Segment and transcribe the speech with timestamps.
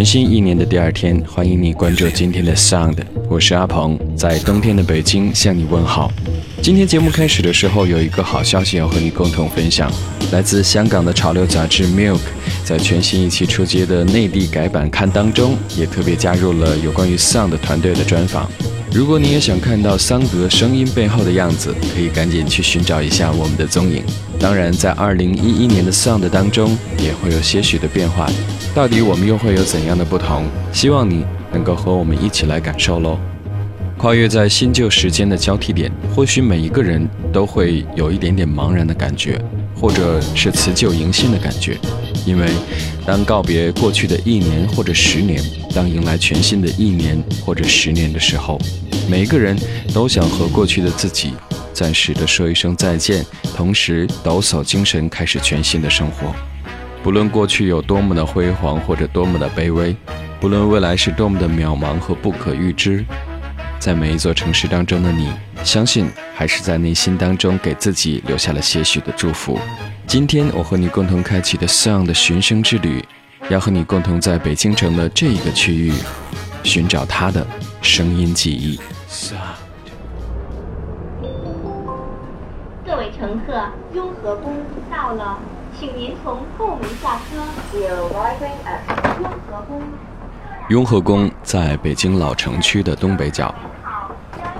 [0.00, 2.96] 全新一年的第二天，欢迎你关注今天的 Sound，
[3.28, 6.10] 我是阿鹏，在冬天的北京向你问好。
[6.62, 9.92] 今天节目开始的时候，有一个好消息要和你共同分享，
[10.32, 12.20] 来自香港的潮流杂志 Milk，
[12.64, 18.50] 在全新一期出街的内地改版刊当中，也特别加入了有关于 Sound 团队的专访。
[18.92, 24.02] 如果你也想看到桑德声音背后的样子，可以赶紧去寻找一下我们的踪影。
[24.38, 28.28] 当然，在二零一一年的 Sound 当中，也会有些许的变化。
[28.74, 30.44] 到底我们又会有怎样的不同？
[30.72, 33.16] 希望你能够和我们一起来感受喽。
[33.96, 39.40] 跨越在新旧时间的交替点，或许每一个人都会有一点点茫然的感觉，
[39.80, 41.78] 或者是辞旧迎新的感觉。
[42.26, 42.46] 因为
[43.06, 45.42] 当告别过去的一年或者十年，
[45.74, 48.60] 当迎来全新的一年或者十年的时候，
[49.08, 49.58] 每个人
[49.94, 51.32] 都想和过去的自己
[51.72, 53.24] 暂时的说一声再见，
[53.56, 56.34] 同时抖擞精神，开始全新的生活。
[57.02, 59.96] 不论过去有多么的辉煌，或者多么的卑微，
[60.38, 63.02] 不论未来是多么的渺茫和不可预知，
[63.80, 65.32] 在每一座城市当中的你，
[65.64, 69.58] 相信还是在内心当中给自己留下了些许的祝福。
[70.06, 73.02] 今天我和你共同开启的 Sound 的寻声之旅，
[73.48, 75.94] 要和你共同在北京城的这一个区域，
[76.62, 77.46] 寻找它的
[77.80, 78.78] 声音记忆。
[82.84, 84.56] 各位乘客，雍和宫
[84.90, 85.38] 到了。
[85.78, 87.40] 请您从后门下车。
[87.78, 89.80] 雍和宫。
[90.70, 93.52] 雍和宫在北京老城区的东北角。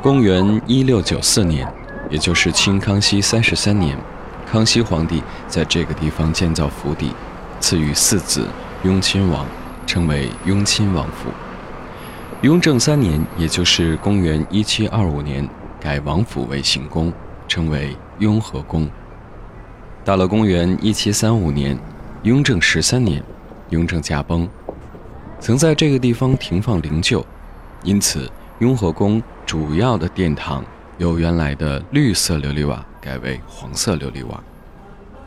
[0.03, 1.65] 公元一六九四年，
[2.11, 3.97] 也就是清康熙三十三年，
[4.45, 7.13] 康熙皇帝在这个地方建造府邸，
[7.61, 8.49] 赐予四子
[8.83, 9.47] 雍亲王，
[9.87, 11.31] 称为雍亲王府。
[12.43, 15.49] 雍正三年，也就是公元一七二五年，
[15.79, 17.13] 改王府为行宫，
[17.47, 18.91] 称为雍和宫。
[20.05, 21.79] 到了公元一七三五年，
[22.25, 23.23] 雍正十三年，
[23.69, 24.49] 雍正驾崩，
[25.41, 27.25] 曾在这个地方停放灵柩，
[27.83, 30.63] 因此雍和宫主要的殿堂
[30.99, 34.39] 由原来的绿色琉璃瓦改为黄色琉璃瓦。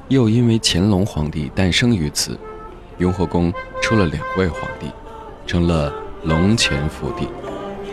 [0.09, 2.37] 又因为乾隆皇帝诞生于此，
[2.99, 3.51] 雍和宫
[3.81, 4.85] 出了两位皇帝，
[5.47, 5.91] 成了
[6.25, 7.27] 龙潜福地，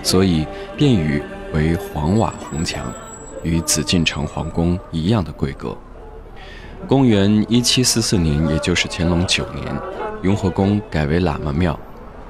[0.02, 1.22] 所以殿宇
[1.54, 2.92] 为黄瓦红墙，
[3.42, 5.74] 与紫禁城皇宫一样的规格。
[6.86, 9.66] 公元一七四四年，也就是乾隆九年，
[10.22, 11.78] 雍和宫改为喇嘛庙，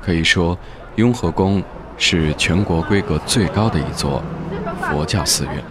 [0.01, 0.57] 可以说，
[0.97, 1.63] 雍和宫
[1.97, 4.23] 是全国规格最高的一座
[4.83, 5.63] 佛教寺院。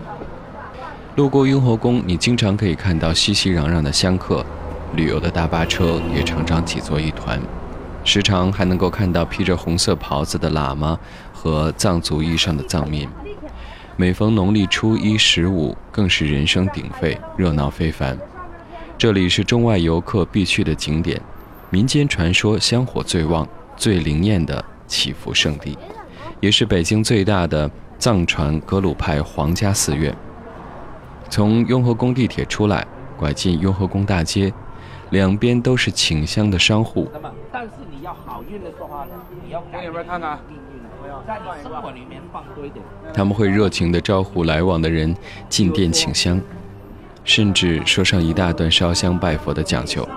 [1.15, 4.45] 路过雍和宫，你经常可以看到熙熙攘攘的香客，
[4.95, 7.39] 旅游的大巴车也常常挤作一团，
[8.03, 10.97] 时常还能够看到披着红色袍子的喇嘛
[11.33, 13.09] 和藏族衣裳的藏民。
[13.97, 18.17] 每逢农历初一、十五，更是人声鼎沸，热闹非凡。
[18.97, 21.21] 这里是中外游客必去的景点，
[21.69, 23.45] 民间传说香火最旺、
[23.79, 25.77] 最灵验的祈福圣地，
[26.41, 30.13] 也是北京最大的藏传格鲁派皇家寺院。
[31.29, 32.85] 从雍和宫地铁出来，
[33.17, 34.51] 拐进雍和宫大街，
[35.11, 37.09] 两边都是请香的商户。
[37.13, 39.11] 那么，但是你要好运的话呢，
[39.45, 39.81] 你要看
[40.19, 40.39] 看？
[41.25, 42.83] 在你生活里面放多一点。
[43.13, 45.15] 他们会热情地招呼来往的人
[45.47, 46.39] 进店请香。
[47.23, 50.07] 甚至说上一大段烧香拜佛的讲究。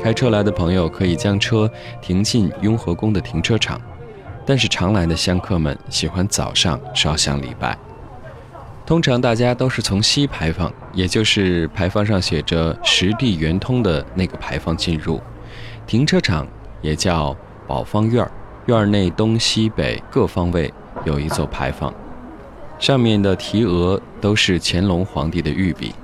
[0.00, 1.70] 开车来的朋友可以将车
[2.00, 3.80] 停进雍和宫的停车场，
[4.46, 7.76] 但是常来的香客们喜欢早上烧香礼拜。
[8.86, 15.20] 通常大家都是从西牌坊，也就是牌坊上写着“实地圆通”的那个牌坊进入。
[15.86, 16.46] 停车场
[16.80, 17.36] 也叫。
[17.66, 18.30] 宝方院儿，
[18.64, 20.72] 院内东西北各方位
[21.04, 21.92] 有一座牌坊，
[22.78, 25.94] 上面的题额都是乾隆皇帝的御笔。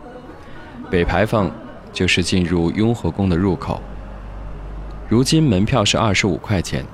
[0.90, 1.50] 北牌坊
[1.92, 3.80] 就是进入雍和宫的入口。
[5.08, 6.84] 如今门票是二十五块钱，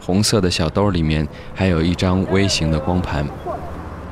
[0.00, 3.26] 红色的小兜里面还有一张微型的光盘，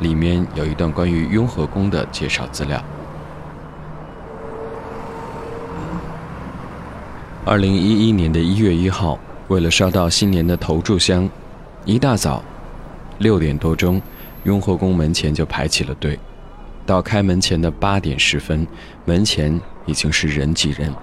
[0.01, 2.83] 里面有一段关于雍和宫的介绍资料。
[7.45, 9.19] 二零一一年的一月一号。
[9.49, 11.27] 为了烧到新年的头炷香，
[11.87, 12.43] 一大早，
[13.17, 13.99] 六点多钟，
[14.45, 16.19] 雍和宫门前就排起了队。
[16.87, 18.67] 到开门前的八点十分，
[19.05, 20.95] 门前已经是人挤人，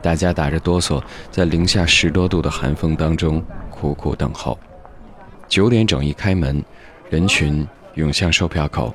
[0.00, 3.40] 大家打着哆嗦，在零下十多度的寒风当中
[3.70, 4.58] 苦苦等候。
[5.48, 6.64] 九点整一开门，
[7.08, 7.64] 人群
[7.94, 8.92] 涌向售票口，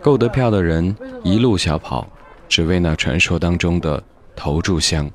[0.00, 2.10] 购得票的人一路小跑，
[2.48, 4.02] 只为那传说当中的
[4.34, 5.08] 头炷香。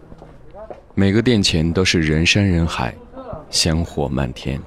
[0.94, 2.96] 每个店前都是人山人海，
[3.50, 4.58] 香火漫天。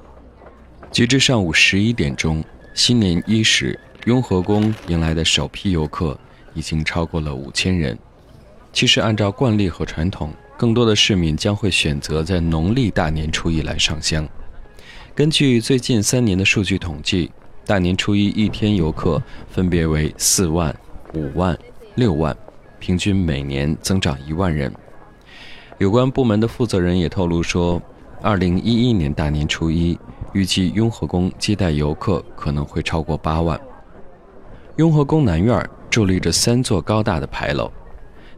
[0.91, 6.17] 截至上午十一点钟，新年伊始，雍和宫迎来的首批游客
[6.53, 7.97] 已经超过了五千人。
[8.71, 14.27] 其实，按照惯例和传统，更多的市民将会选择在农历大年初一来上香。
[15.13, 17.29] 根据最近三年的数据统计，
[17.65, 20.73] 大年初一一天游客分别为四万、
[21.13, 21.57] 五万、
[21.95, 22.35] 六万，
[22.79, 24.73] 平均每年增长一万人。
[25.77, 27.81] 有关部门的负责人也透露说，
[28.21, 29.99] 二零一一年大年初一，
[30.33, 33.59] 预计雍和宫接待游客可能会超过八万。
[34.77, 37.71] 雍和宫南院伫立着三座高大的牌楼，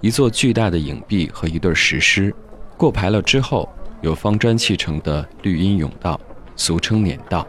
[0.01, 2.33] 一座巨大的影壁和一对石狮。
[2.75, 3.69] 过牌楼之后，
[4.01, 6.19] 有方砖砌成的绿荫甬道，
[6.55, 7.47] 俗称辇道。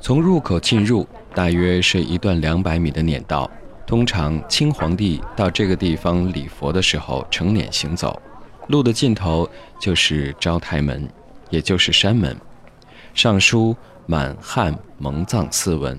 [0.00, 3.50] 从入口进入，大约是一段两百米的辇道。
[3.86, 8.20] 通常清皇帝到这个地方礼佛的时候，乘辇行走。
[8.66, 9.48] 路的尽头
[9.80, 11.08] 就是招台门，
[11.48, 12.36] 也就是山门，
[13.14, 13.76] 上书
[14.06, 15.98] 满汉蒙藏四文，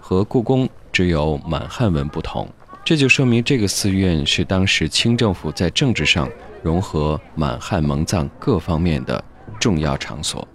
[0.00, 2.48] 和故宫只有满汉文不同。
[2.84, 6.28] 这就说明这个寺院是当时清政府在政治上
[6.62, 9.22] 融合满汉蒙藏各方面的
[9.60, 10.46] 重要场所。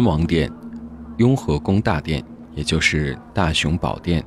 [0.00, 0.50] 天王殿、
[1.18, 2.24] 雍和宫大殿，
[2.54, 4.24] 也就是大雄宝殿、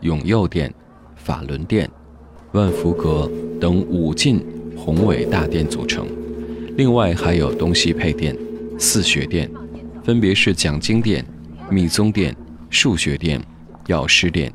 [0.00, 0.74] 永佑殿、
[1.14, 1.88] 法轮殿、
[2.50, 3.30] 万福阁
[3.60, 4.44] 等五进
[4.76, 6.08] 宏伟大殿组成。
[6.76, 8.36] 另外还有东西配殿、
[8.80, 9.48] 四学殿，
[10.02, 11.24] 分别是讲经殿、
[11.70, 12.34] 密宗殿、
[12.68, 13.40] 数学殿、
[13.86, 14.52] 药师殿。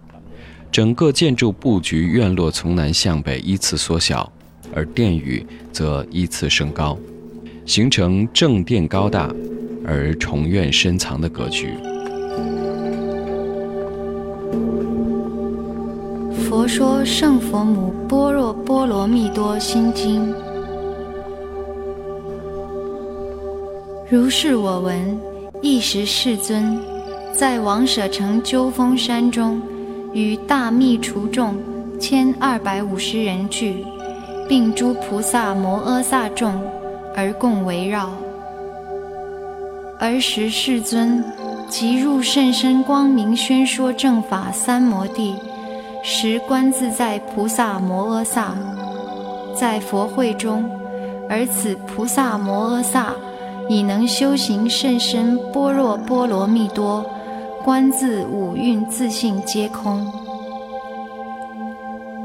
[0.69, 4.29] 整个建筑布局院落从南向北依次缩小，
[4.75, 6.99] 而殿宇则依次升高。
[7.65, 9.33] 形成正殿高大
[9.85, 11.75] 而重愿深藏的格局。
[16.33, 20.33] 佛说《圣佛母般若波罗蜜多心经》，
[24.09, 25.19] 如是我闻。
[25.61, 26.77] 一时世尊
[27.33, 29.61] 在王舍城鸠峰山中，
[30.11, 31.55] 与大密除众
[31.99, 33.85] 千二百五十人聚，
[34.49, 36.59] 并诸菩萨摩诃萨众。
[37.13, 38.09] 而共围绕。
[40.01, 41.23] 儿时世尊
[41.69, 45.35] 即入甚深光明宣说正法三摩地，
[46.01, 48.55] 时观自在菩萨摩诃萨
[49.55, 50.67] 在佛会中，
[51.29, 53.13] 而此菩萨摩诃萨
[53.69, 57.05] 已能修行甚深般若波罗蜜多，
[57.63, 60.11] 观自五蕴自性皆空。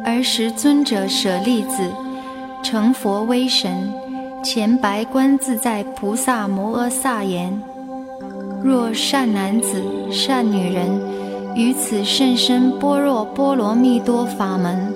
[0.03, 1.93] 儿时尊者舍利子
[2.63, 3.93] 成佛威神。
[4.49, 7.53] 前白观自在菩萨摩诃萨言：
[8.63, 10.89] 若善男子、善女人
[11.57, 14.95] 于此甚深般若波罗蜜多法门，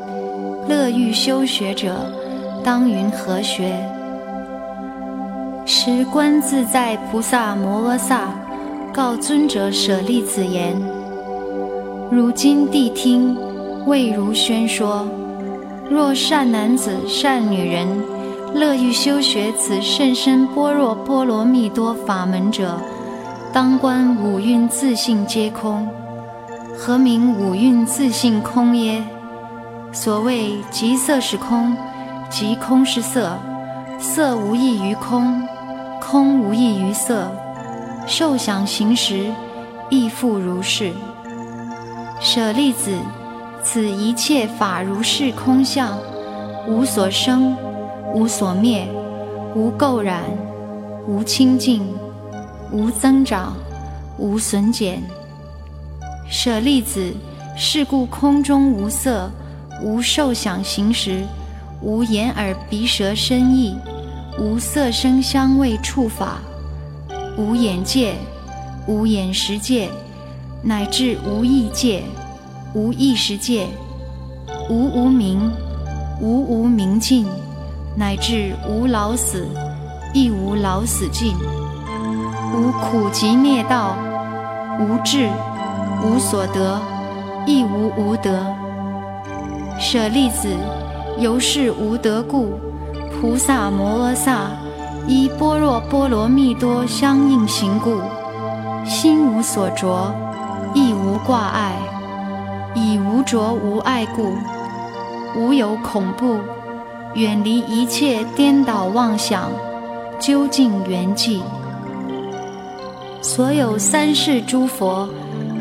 [0.68, 1.96] 乐欲修学者，
[2.62, 3.74] 当云何学？
[5.66, 8.32] 时观自在菩萨摩诃萨
[8.94, 10.80] 告尊者舍利子言：
[12.08, 13.36] 如今谛听，
[13.84, 15.04] 未如宣说。
[15.90, 17.88] 若善男子、善女人。
[18.54, 22.78] 乐欲修学此甚深般若波罗蜜多法门者，
[23.52, 25.88] 当观五蕴自性皆空。
[26.76, 29.02] 何名五蕴自性空耶？
[29.92, 31.76] 所谓即色是空，
[32.28, 33.38] 即空是色，
[33.98, 35.46] 色无异于空，
[36.00, 37.30] 空无异于色，
[38.06, 39.26] 受想行识
[39.88, 40.92] 亦复如是。
[42.20, 42.92] 舍利子，
[43.62, 45.96] 此一切法如是空相，
[46.66, 47.56] 无所生。
[48.12, 48.88] 无所灭，
[49.54, 50.24] 无垢染，
[51.06, 51.86] 无清净，
[52.72, 53.54] 无增长，
[54.18, 55.00] 无损减。
[56.28, 57.12] 舍利子，
[57.56, 59.30] 是故空中无色，
[59.82, 61.22] 无受想行识，
[61.80, 63.76] 无眼耳鼻舌身意，
[64.40, 66.38] 无色声香味触法，
[67.38, 68.14] 无眼界，
[68.88, 69.88] 无眼识界，
[70.62, 72.02] 乃至无意界，
[72.74, 73.68] 无意识界，
[74.68, 75.50] 无无明，
[76.20, 77.24] 无无明尽。
[78.00, 79.46] 乃至无老死，
[80.14, 81.34] 亦无老死尽；
[82.54, 83.94] 无苦集灭道，
[84.78, 85.28] 无智，
[86.02, 86.80] 无所得，
[87.44, 88.42] 亦无无得。
[89.78, 90.48] 舍利子，
[91.18, 92.58] 由是无得故，
[93.20, 94.46] 菩萨摩诃萨
[95.06, 98.00] 依般若波罗蜜多相应行故，
[98.82, 100.10] 心无所着，
[100.72, 101.74] 亦无挂碍，
[102.74, 104.32] 以无着无碍故。
[105.36, 106.38] 无有恐怖，
[107.14, 109.50] 远离一切颠倒妄想，
[110.20, 111.40] 究竟圆寂。
[113.20, 115.08] 所有三世诸佛，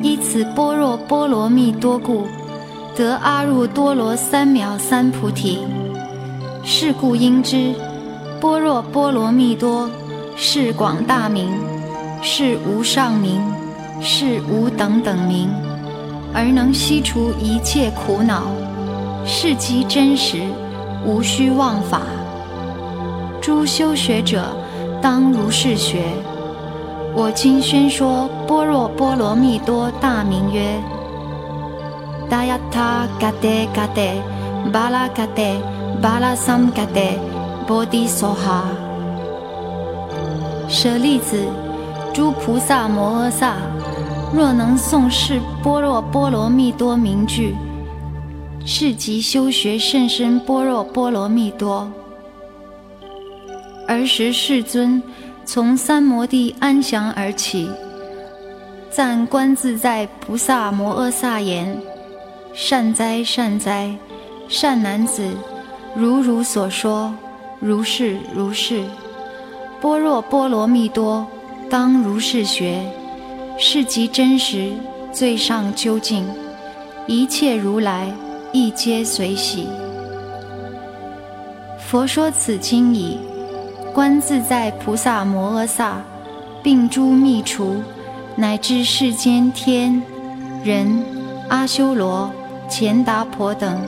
[0.03, 2.27] 依此般若波罗蜜多故，
[2.96, 5.60] 得阿耨多罗三藐三菩提。
[6.63, 7.74] 是故应知，
[8.39, 9.89] 般若波罗蜜多
[10.36, 11.50] 是广大名，
[12.22, 13.41] 是无上名，
[14.00, 15.50] 是无等等名，
[16.32, 18.44] 而能悉除一切苦恼，
[19.25, 20.44] 是即真实，
[21.06, 22.01] 无虚妄法。
[23.41, 24.44] 诸修学者，
[25.01, 26.03] 当如是学。
[27.15, 30.79] 我今宣说般若波罗蜜多大名曰：
[32.29, 34.01] 达雅他嘎德嘎德
[34.72, 35.41] 巴拉嘎德
[36.01, 37.01] 巴拉桑嘎德
[37.65, 38.65] 波迪梭哈。
[40.68, 41.38] 舍利子，
[42.13, 43.56] 诸菩萨摩诃萨，
[44.32, 47.56] 若能诵是般若波罗蜜多名句，
[48.71, 51.91] 是即修学甚深般若波罗蜜多。
[53.88, 55.01] 儿时世尊。
[55.43, 57.67] 从三摩地安详而起，
[58.91, 61.75] 赞观自在菩萨摩诃萨言
[62.53, 63.97] ：“善哉善哉，
[64.47, 65.27] 善男子，
[65.95, 67.11] 如汝所说，
[67.59, 68.83] 如是如是。
[69.81, 71.25] 般若波罗蜜多，
[71.67, 72.79] 当如是学，
[73.57, 74.71] 是即真实，
[75.11, 76.23] 最上究竟，
[77.07, 78.13] 一切如来
[78.51, 79.68] 亦皆随喜。
[81.79, 83.18] 佛说此经已。”
[83.91, 85.98] 观自在菩萨摩诃萨，
[86.63, 87.82] 并诸密除，
[88.36, 90.01] 乃至世间天、
[90.63, 91.03] 人、
[91.50, 92.29] 阿修罗、
[92.70, 93.82] 乾达婆等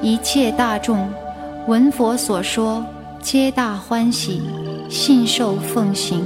[0.00, 1.06] 一切大众，
[1.68, 2.82] 闻佛所说，
[3.20, 4.40] 皆大欢喜，
[4.88, 6.24] 信受奉行。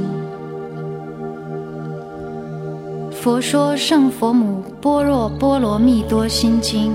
[3.11, 6.93] 佛说圣佛母般若波罗蜜多心经。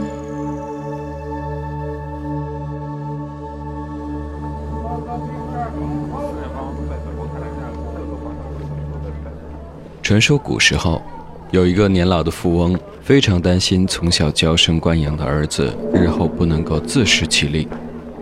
[10.02, 11.00] 传说古时候，
[11.52, 17.68] 有一个年老的富翁，非常担心从小娇生惯养的儿子日后不能够自食其力，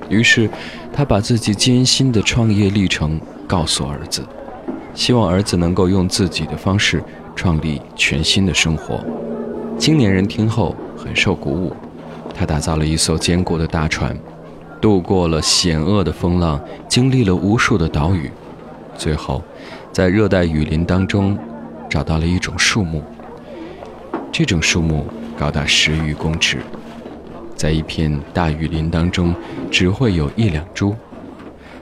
[0.09, 0.49] 于是
[0.93, 4.21] 他把自己艰辛的创业历程告诉儿子，
[4.93, 7.01] 希望儿子能够用自己的方式
[7.33, 9.03] 创立全新的生活。
[9.77, 11.73] 青年人听后很受鼓舞，
[12.35, 14.15] 他打造了一艘坚固的大船，
[14.81, 16.59] 渡过了险恶的风浪，
[16.89, 18.29] 经历了无数的岛屿，
[18.97, 19.41] 最后
[19.93, 21.37] 在热带雨林当中。
[21.89, 23.01] 找到了一种树木，
[24.31, 26.59] 这种树木高达十余公尺，
[27.55, 29.33] 在一片大雨林当中，
[29.71, 30.95] 只会有一两株。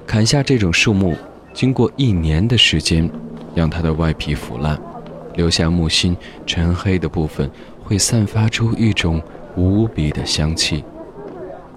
[0.05, 1.13] 砍下这种树木，
[1.53, 3.09] 经过一年的时间，
[3.53, 4.79] 让它的外皮腐烂，
[5.35, 7.51] 留下木心沉黑的部分，
[7.83, 9.21] 会散发出一种
[9.57, 10.83] 无比的香气。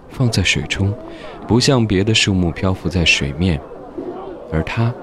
[0.09, 0.95] 放在水中，
[1.49, 3.61] 不像别的树木漂浮在水面，
[4.53, 4.95] 而它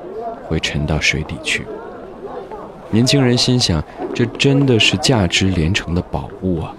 [0.45, 1.65] 会沉到水底去。
[2.89, 3.83] 年轻人心想
[4.15, 6.73] ：“这真的是价值连城的宝物啊！”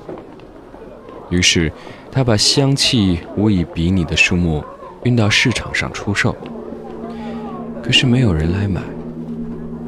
[1.30, 1.70] 于是，
[2.10, 4.64] 他把香气无以比拟的树木
[5.04, 6.34] 运到市场上出售。
[7.82, 8.80] 可是没有人来买，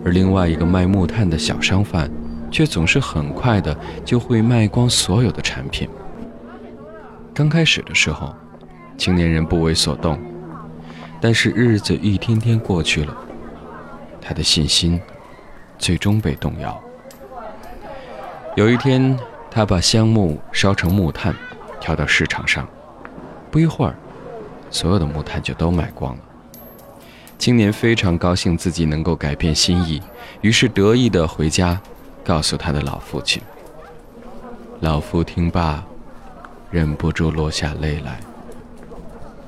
[0.04, 2.10] 而另外一个卖木炭的小商贩，
[2.50, 3.74] 却总是很快的
[4.04, 5.88] 就会卖光所有的产品。
[7.32, 8.34] 刚开始的时候，
[8.98, 10.18] 青年人不为所动，
[11.20, 13.16] 但是日子一天天过去了，
[14.20, 15.00] 他的信心。
[15.80, 16.80] 最终被动摇。
[18.54, 19.18] 有一天，
[19.50, 21.34] 他把香木烧成木炭，
[21.80, 22.68] 挑到市场上。
[23.50, 23.96] 不一会儿，
[24.70, 26.20] 所有的木炭就都卖光了。
[27.38, 30.00] 青年非常高兴自己能够改变心意，
[30.42, 31.80] 于是得意地回家，
[32.22, 33.42] 告诉他的老父亲。
[34.80, 35.82] 老父听罢，
[36.70, 38.20] 忍不住落下泪来。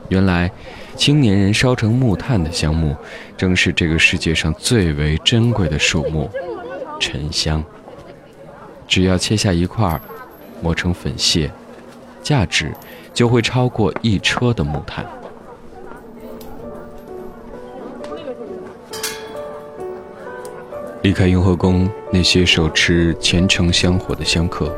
[0.09, 0.51] 原来。
[0.95, 2.95] 青年人烧成木炭的香木，
[3.37, 6.31] 正是这个世界上最为珍贵的树木——
[7.01, 7.65] 沉香。
[8.87, 10.01] 只要切下一块，
[10.61, 11.51] 磨成粉屑，
[12.23, 12.73] 价值
[13.13, 15.05] 就会超过一车的木炭。
[21.03, 24.73] 离开雍和宫那些手持虔诚香火的香客，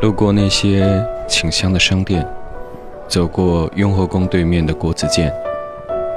[0.00, 2.26] 路过那些请香的商店。
[3.14, 5.32] 走过雍和宫对面的国子监，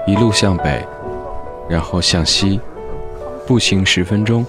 [0.08, 0.84] 一路向北，
[1.70, 2.60] 然后向西，
[3.46, 4.44] 步行十分钟，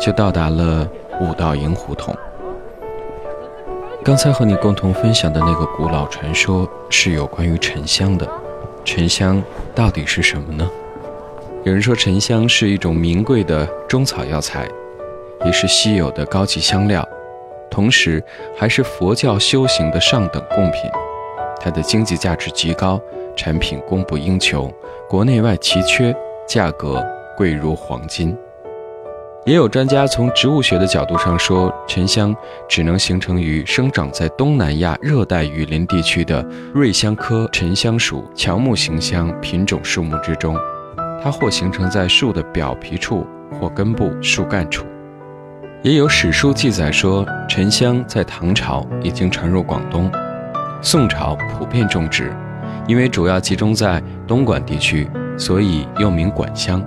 [0.00, 0.88] 就到达了
[1.20, 2.16] 五道营胡同。
[4.02, 8.26] 刚才和你共同分享的那个古老传说是有关于沉香的。
[8.82, 9.42] 沉香
[9.74, 10.66] 到底是什么呢？
[11.64, 14.66] 有人说沉香是一种名贵的中草药材，
[15.44, 17.06] 也是稀有的高级香料，
[17.70, 18.24] 同时
[18.56, 20.90] 还是佛教修行的上等贡品。
[21.60, 23.00] 它的经济价值极高，
[23.36, 24.72] 产品供不应求，
[25.08, 26.14] 国内外奇缺，
[26.46, 27.04] 价格
[27.36, 28.36] 贵如黄金。
[29.46, 32.34] 也有专家从植物学的角度上说，沉香
[32.66, 36.42] 只能形成于生长在东南亚热带雨林地区的
[36.72, 40.56] 瑞香科沉香属乔木型香品种树木之中，
[41.22, 43.26] 它或形成在树的表皮处，
[43.60, 44.86] 或根部、树干处。
[45.82, 50.10] 也有史书记载说，沉香在唐朝已经传入广东，
[50.84, 52.30] 宋朝普遍种植，
[52.86, 56.84] 因为主要集中在东莞地区，所以又名莞香。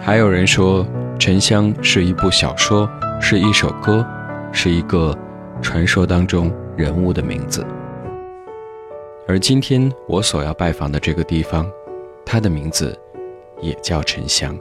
[0.00, 0.86] 还有人说。
[1.16, 4.04] 沉香是一部小说，是一首歌，
[4.50, 5.16] 是一个
[5.62, 7.64] 传说当中人物的名字。
[9.28, 11.70] 而今天我所要拜访的这个地方，
[12.26, 12.98] 它的名字
[13.60, 14.58] 也叫沉香。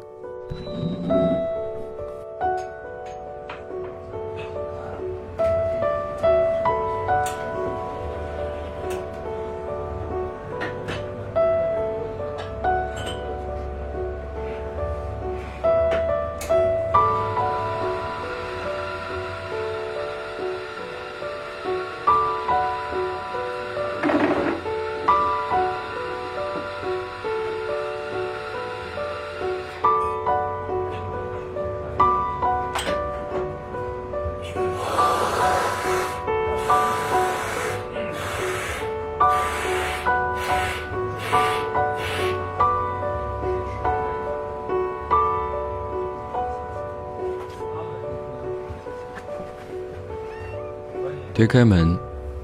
[51.44, 52.00] 推开门，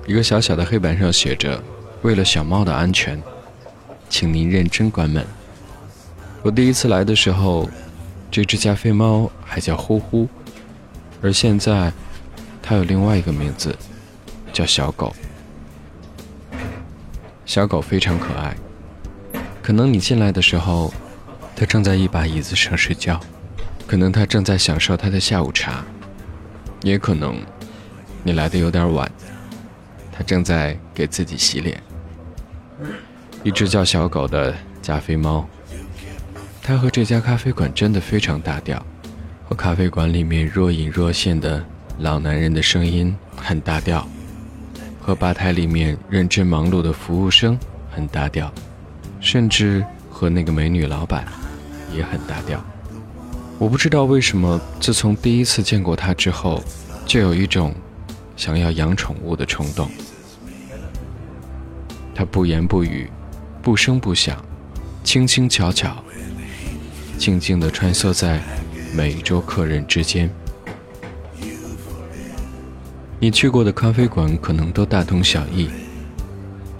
[0.07, 1.63] 一个小小的黑板上写着
[2.03, 3.17] ：“为了小猫的安全，
[4.09, 5.25] 请您认真关门。”
[6.43, 7.69] 我第一次来的时候，
[8.29, 10.27] 这只加菲猫还叫呼呼，
[11.21, 11.93] 而现在，
[12.61, 13.73] 它有另外一个名字，
[14.51, 15.15] 叫小狗。
[17.45, 18.53] 小狗非常可爱，
[19.61, 20.93] 可能你进来的时候，
[21.55, 23.17] 它正在一把椅子上睡觉，
[23.87, 25.85] 可能它正在享受它的下午茶，
[26.81, 27.37] 也可能。
[28.23, 29.09] 你来的有点晚，
[30.11, 31.81] 他正在给自己洗脸。
[33.43, 35.47] 一只叫小狗的加菲猫，
[36.61, 38.85] 它和这家咖啡馆真的非常搭调，
[39.47, 41.63] 和咖啡馆里面若隐若现的
[41.99, 44.05] 老男人的声音很搭调，
[44.99, 47.57] 和吧台里面认真忙碌的服务生
[47.89, 48.53] 很搭调，
[49.21, 51.25] 甚至和那个美女老板
[51.95, 52.61] 也很搭调。
[53.57, 56.61] 我不知道为什么，自从第一次见过他之后，
[57.05, 57.73] 就有一种。
[58.39, 59.91] 想要养宠物的冲动，
[62.15, 63.11] 他不言不语，
[63.61, 64.41] 不声不响，
[65.03, 66.01] 轻轻巧巧，
[67.17, 68.41] 静静地穿梭在
[68.95, 70.29] 每一桌客人之间。
[73.19, 75.69] 你去过的咖啡馆可能都大同小异，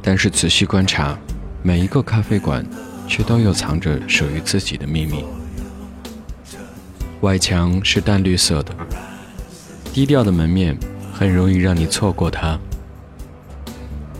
[0.01, 1.19] 但是仔细观察，
[1.61, 2.65] 每一个咖啡馆
[3.05, 5.25] 却都有藏着属于自己的秘密。
[7.19, 8.73] 外墙是淡绿色的，
[9.91, 10.79] 低调的门面。
[11.19, 12.57] 很容易让你错过它。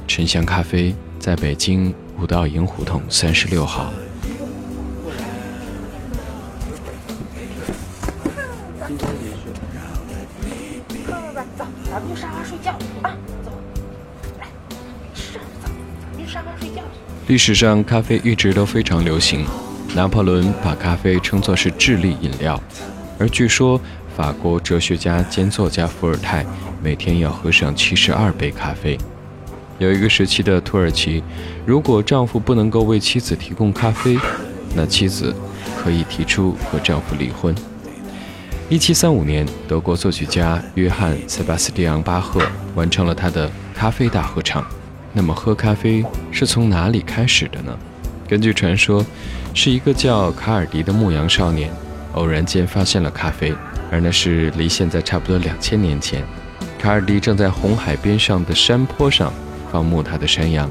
[0.06, 3.94] 沉香咖啡在北京五道营胡同三十六号。
[11.58, 13.16] 走，咱们去沙发睡觉啊！
[13.46, 13.52] 走，
[14.38, 14.48] 来，
[15.16, 16.82] 去沙发睡觉。
[17.28, 19.46] 历史上，咖啡一直都非常流行。
[19.96, 22.62] 拿破仑把咖啡称作是智力饮料，
[23.18, 23.80] 而据说。
[24.20, 26.46] 法国哲学家兼作家伏尔泰
[26.84, 28.98] 每天要喝上七十二杯咖啡。
[29.78, 31.24] 有一个时期的土耳其，
[31.66, 34.20] 如果丈夫不能够为妻子提供咖啡，
[34.76, 35.34] 那妻子
[35.82, 37.56] 可以提出和丈夫离婚。
[38.68, 42.42] 一七三五年，德国作曲家约翰·塞巴斯蒂昂·巴赫
[42.76, 44.62] 完成了他的《咖啡大合唱》。
[45.14, 47.72] 那么，喝咖啡是从哪里开始的呢？
[48.28, 49.06] 根据传说，
[49.54, 51.72] 是一个叫卡尔迪的牧羊少年
[52.16, 53.56] 偶然间发现了咖啡。
[53.92, 56.24] 而那是离现在差不多两千年前，
[56.78, 59.34] 卡尔迪正在红海边上的山坡上
[59.72, 60.70] 放牧他的山羊，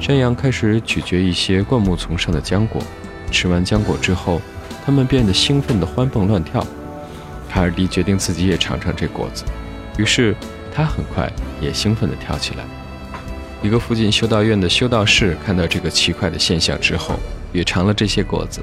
[0.00, 2.82] 山羊开始咀嚼一些灌木丛上的浆果，
[3.30, 4.40] 吃完浆果之后，
[4.84, 6.64] 它们变得兴奋地欢蹦乱跳。
[7.48, 9.44] 卡尔迪决定自己也尝尝这果子，
[9.96, 10.34] 于是
[10.74, 11.30] 他很快
[11.60, 12.64] 也兴奋地跳起来。
[13.62, 17.18] 一个附近修道院的修道士看到这个奇怪的现象之后，
[17.52, 18.60] 也尝了这些果子，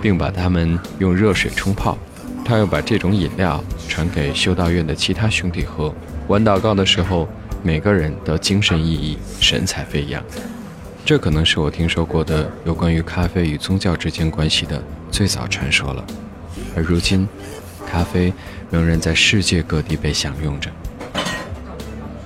[0.00, 1.98] 并把它们用热水冲泡。
[2.46, 5.92] 他又把这种饮料传给修道院的其他兄弟喝。
[6.28, 7.28] 晚祷告的时候，
[7.60, 10.22] 每个人都精神奕奕，神采飞扬。
[11.04, 14.80] 这可能是我听说过的有关于咖啡与宗教之间关系的
[15.10, 16.06] 最早传说了。
[16.76, 17.28] 而如今，
[17.84, 18.32] 咖啡
[18.70, 20.70] 仍然在世界各地被享用着。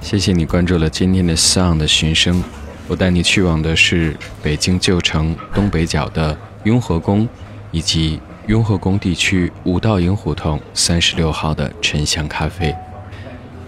[0.02, 2.44] 谢谢你关注了今天的 Sound 的寻声，
[2.88, 7.26] 我带你去往的是北京旧城东北角的雍和宫，
[7.70, 8.20] 以及
[8.50, 12.74] 雍和宫地区五道营胡同三十六号的沉香咖啡。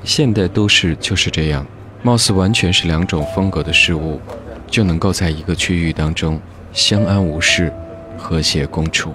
[0.03, 1.64] 现代都市就是这样，
[2.03, 4.21] 貌似完全是两种风格的事物，
[4.66, 6.40] 就能够在一个区域当中
[6.73, 7.73] 相安无事、
[8.18, 9.14] 和谐共处。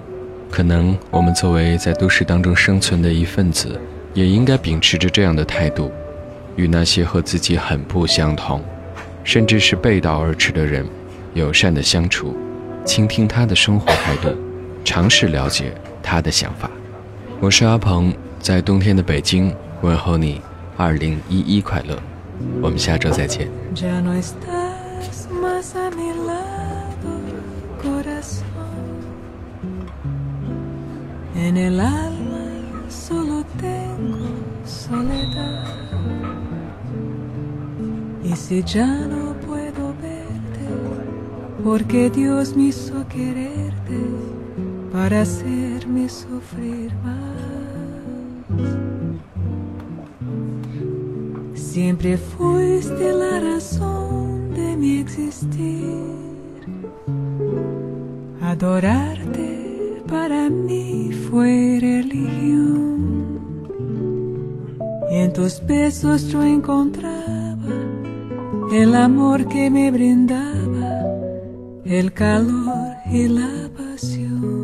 [0.50, 3.78] 可能我们作为在都市当中生存的一份子，
[4.14, 5.92] 也应该秉持着这样的态度，
[6.56, 8.64] 与那些和自己很不相同。
[9.22, 10.86] 甚至是背道而驰的人，
[11.34, 12.34] 友善的相处，
[12.86, 14.34] 倾听他的生活态度，
[14.88, 16.70] 尝试了解他的想法。
[17.40, 20.40] 我是阿鹏，在冬天的北京问候你，
[20.78, 21.94] 二零一一快乐。
[22.62, 23.50] 我们下周再见。
[44.98, 47.38] Para hacerme sufrir más.
[51.54, 56.56] Siempre fuiste la razón de mi existir.
[58.42, 63.38] Adorarte para mí fue religión.
[65.12, 67.74] Y en tus besos yo encontraba
[68.72, 70.90] el amor que me brindaba,
[71.84, 74.57] el calor y la pasión.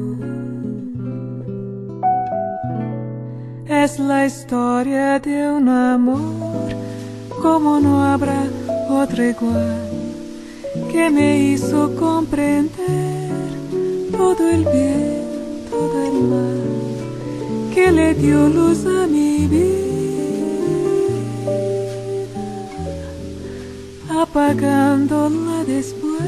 [3.84, 6.72] Es la historia de un amor
[7.42, 8.44] como no habrá
[8.88, 9.90] otro igual,
[10.90, 13.28] que me hizo comprender
[14.10, 15.22] todo el bien,
[15.70, 16.62] todo el mal,
[17.74, 19.84] que le dio luz a mi vida
[24.22, 26.22] apagándola después.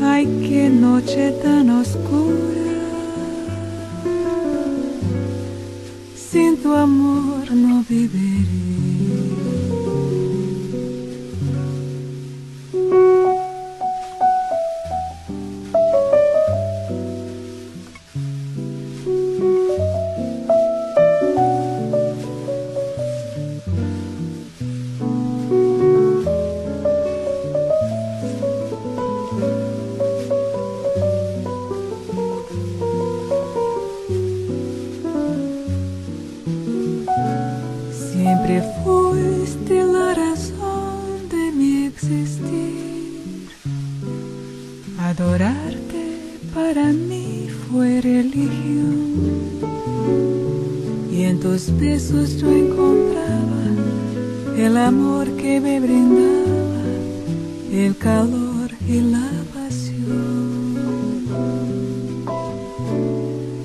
[0.00, 2.53] Ay, qué noche tan oscura.
[6.64, 8.63] do amor não beberei.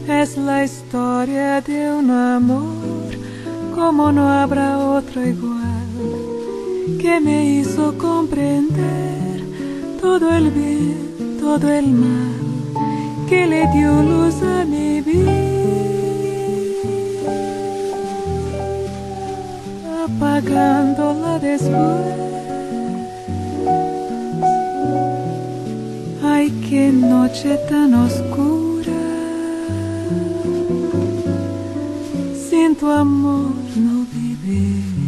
[0.07, 3.09] Es la historia de un amor
[3.73, 5.59] como no habrá otro igual
[6.99, 9.43] que me hizo comprender
[10.01, 12.29] todo el bien todo el mal
[13.27, 15.31] que le dio luz a mi vida,
[20.05, 22.28] apagándola después.
[26.79, 29.01] Qué noche tan oscura,
[32.47, 34.98] sin tu amor no vive.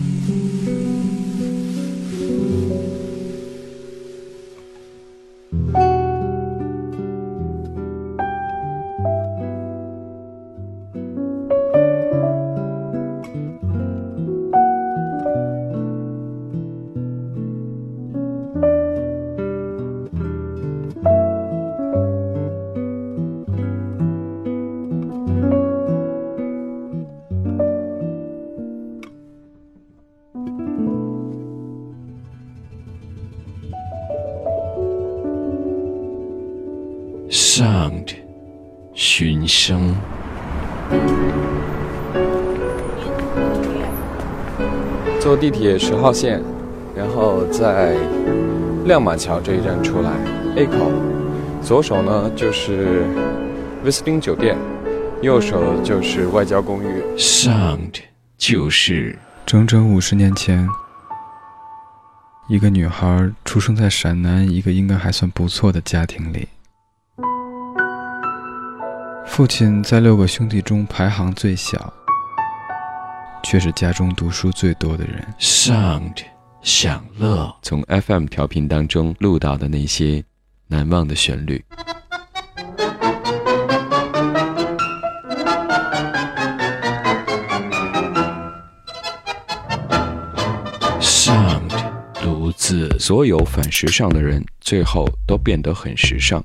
[45.42, 46.40] 地铁十号线，
[46.96, 47.96] 然后在
[48.86, 50.12] 亮马桥这一站出来
[50.56, 50.92] ，A 口，
[51.64, 53.04] 左手呢就是
[53.84, 54.56] 威斯汀酒店，
[55.24, 57.02] 右手就是外交公寓。
[57.18, 58.02] Sound，
[58.38, 60.70] 就是整整五十年前，
[62.48, 66.48] 一个女孩出生在陕南一个应该还算不错的家庭里。
[69.26, 71.92] 父亲在六个兄弟中排行最小，
[73.44, 75.26] 却是家中读书最多的人。
[75.40, 76.24] Sound
[76.62, 80.24] 享乐，从 FM 调频当中录到的那些
[80.68, 81.64] 难忘的旋律。
[91.00, 91.72] Sound
[92.22, 96.44] 独自，所有反时尚的人，最后都变得很时尚。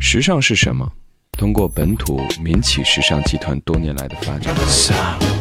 [0.00, 0.90] 时尚是什么？
[1.32, 5.37] 通过本土民企时尚集团多年来的发展，Sound。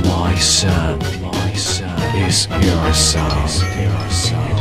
[0.00, 3.44] My son, my son is your son.
[3.44, 4.51] Is your son.